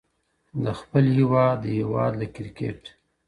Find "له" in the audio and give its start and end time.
0.63-0.71, 2.21-2.27